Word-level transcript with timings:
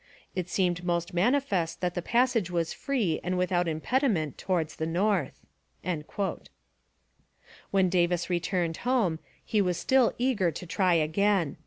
It 0.33 0.49
seemed 0.49 0.83
most 0.83 1.13
manifest 1.13 1.79
that 1.81 1.93
the 1.93 2.01
passage 2.01 2.49
was 2.49 2.73
free 2.73 3.19
and 3.23 3.37
without 3.37 3.67
impediment 3.67 4.35
towards 4.35 4.77
the 4.77 4.87
north.' 4.87 5.45
When 7.69 7.87
Davis 7.87 8.27
returned 8.27 8.77
home, 8.77 9.19
he 9.45 9.61
was 9.61 9.77
still 9.77 10.15
eager 10.17 10.49
to 10.49 10.65
try 10.65 10.95
again. 10.95 11.57